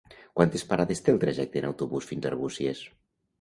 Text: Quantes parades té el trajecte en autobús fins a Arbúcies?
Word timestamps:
Quantes 0.37 0.63
parades 0.71 1.05
té 1.07 1.13
el 1.13 1.19
trajecte 1.23 1.61
en 1.61 1.67
autobús 1.69 2.09
fins 2.13 2.27
a 2.29 2.33
Arbúcies? 2.33 2.83